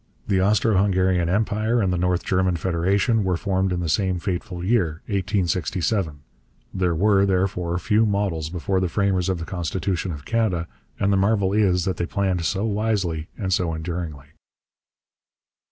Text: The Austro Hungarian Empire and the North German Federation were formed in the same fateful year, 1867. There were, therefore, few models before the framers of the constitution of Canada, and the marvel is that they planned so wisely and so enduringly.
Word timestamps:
The 0.27 0.41
Austro 0.41 0.77
Hungarian 0.77 1.29
Empire 1.29 1.79
and 1.79 1.93
the 1.93 1.97
North 1.99 2.23
German 2.23 2.55
Federation 2.55 3.23
were 3.23 3.37
formed 3.37 3.71
in 3.71 3.81
the 3.81 3.87
same 3.87 4.17
fateful 4.17 4.63
year, 4.63 5.03
1867. 5.05 6.21
There 6.73 6.95
were, 6.95 7.23
therefore, 7.27 7.77
few 7.77 8.07
models 8.07 8.49
before 8.49 8.79
the 8.79 8.89
framers 8.89 9.29
of 9.29 9.37
the 9.37 9.45
constitution 9.45 10.11
of 10.11 10.25
Canada, 10.25 10.67
and 10.99 11.13
the 11.13 11.17
marvel 11.17 11.53
is 11.53 11.85
that 11.85 11.97
they 11.97 12.07
planned 12.07 12.43
so 12.45 12.65
wisely 12.65 13.27
and 13.37 13.53
so 13.53 13.75
enduringly. 13.75 14.29